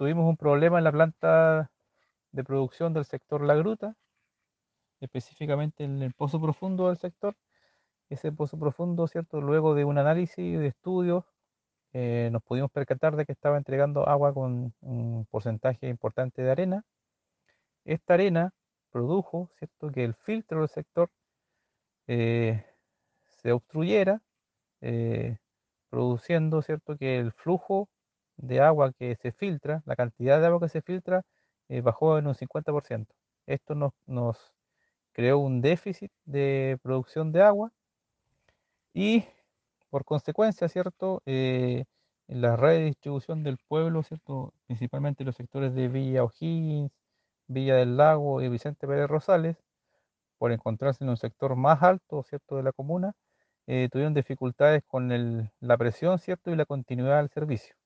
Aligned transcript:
tuvimos 0.00 0.26
un 0.26 0.38
problema 0.38 0.78
en 0.78 0.84
la 0.84 0.92
planta 0.92 1.70
de 2.32 2.42
producción 2.42 2.94
del 2.94 3.04
sector 3.04 3.42
La 3.42 3.54
Gruta, 3.54 3.96
específicamente 4.98 5.84
en 5.84 6.00
el 6.00 6.14
pozo 6.14 6.40
profundo 6.40 6.88
del 6.88 6.96
sector. 6.96 7.36
Ese 8.08 8.32
pozo 8.32 8.58
profundo, 8.58 9.06
¿cierto? 9.08 9.42
Luego 9.42 9.74
de 9.74 9.84
un 9.84 9.98
análisis 9.98 10.58
de 10.58 10.68
estudios, 10.68 11.26
eh, 11.92 12.30
nos 12.32 12.42
pudimos 12.42 12.70
percatar 12.70 13.14
de 13.14 13.26
que 13.26 13.32
estaba 13.32 13.58
entregando 13.58 14.08
agua 14.08 14.32
con 14.32 14.72
un 14.80 15.26
porcentaje 15.26 15.88
importante 15.88 16.40
de 16.40 16.50
arena. 16.50 16.82
Esta 17.84 18.14
arena 18.14 18.54
produjo, 18.90 19.50
¿cierto?, 19.58 19.92
que 19.92 20.04
el 20.04 20.14
filtro 20.14 20.60
del 20.60 20.70
sector 20.70 21.10
eh, 22.06 22.64
se 23.26 23.52
obstruyera, 23.52 24.22
eh, 24.80 25.36
produciendo, 25.90 26.62
¿cierto?, 26.62 26.96
que 26.96 27.18
el 27.18 27.32
flujo 27.32 27.90
de 28.40 28.60
agua 28.60 28.92
que 28.92 29.16
se 29.16 29.32
filtra, 29.32 29.82
la 29.86 29.96
cantidad 29.96 30.40
de 30.40 30.46
agua 30.46 30.60
que 30.60 30.68
se 30.68 30.82
filtra, 30.82 31.22
bajó 31.82 32.18
en 32.18 32.26
un 32.26 32.34
50%. 32.34 33.06
Esto 33.46 33.74
nos, 34.06 34.52
creó 35.12 35.38
un 35.38 35.60
déficit 35.60 36.12
de 36.24 36.78
producción 36.82 37.32
de 37.32 37.42
agua 37.42 37.72
y 38.94 39.24
por 39.90 40.04
consecuencia, 40.04 40.68
¿cierto? 40.68 41.22
Eh, 41.26 41.84
la 42.28 42.56
red 42.56 42.78
de 42.78 42.84
distribución 42.86 43.42
del 43.42 43.58
pueblo, 43.58 44.02
¿cierto? 44.04 44.54
Principalmente 44.66 45.24
los 45.24 45.36
sectores 45.36 45.74
de 45.74 45.88
Villa 45.88 46.24
O'Higgins, 46.24 46.92
Villa 47.48 47.76
del 47.76 47.96
Lago 47.96 48.42
y 48.42 48.48
Vicente 48.48 48.86
Pérez 48.86 49.08
Rosales, 49.08 49.56
por 50.38 50.52
encontrarse 50.52 51.04
en 51.04 51.10
un 51.10 51.16
sector 51.16 51.56
más 51.56 51.82
alto, 51.82 52.22
¿cierto? 52.24 52.56
De 52.56 52.62
la 52.62 52.72
comuna, 52.72 53.14
eh, 53.66 53.88
tuvieron 53.90 54.14
dificultades 54.14 54.82
con 54.86 55.50
la 55.60 55.78
presión, 55.78 56.18
¿cierto? 56.18 56.50
Y 56.52 56.56
la 56.56 56.66
continuidad 56.66 57.18
del 57.18 57.30
servicio. 57.30 57.74